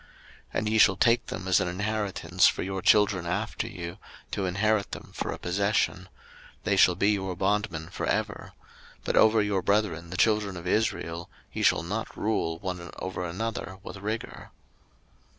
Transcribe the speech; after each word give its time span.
03:025:046 0.01 0.09
And 0.57 0.69
ye 0.69 0.77
shall 0.79 0.95
take 0.97 1.25
them 1.27 1.47
as 1.47 1.59
an 1.59 1.67
inheritance 1.67 2.47
for 2.47 2.63
your 2.63 2.81
children 2.81 3.27
after 3.27 3.67
you, 3.67 3.99
to 4.31 4.47
inherit 4.47 4.93
them 4.93 5.11
for 5.13 5.31
a 5.31 5.37
possession; 5.37 6.09
they 6.63 6.75
shall 6.75 6.95
be 6.95 7.11
your 7.11 7.35
bondmen 7.35 7.87
for 7.87 8.07
ever: 8.07 8.53
but 9.03 9.15
over 9.15 9.43
your 9.43 9.61
brethren 9.61 10.09
the 10.09 10.17
children 10.17 10.57
of 10.57 10.65
Israel, 10.65 11.29
ye 11.53 11.61
shall 11.61 11.83
not 11.83 12.17
rule 12.17 12.57
one 12.57 12.89
over 12.97 13.23
another 13.23 13.77
with 13.83 13.97
rigour. 13.97 14.49